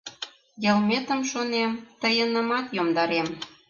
Йылметым, 0.63 1.21
шонем, 1.31 1.71
тыйынымат 2.01 2.65
йомдарем. 2.77 3.27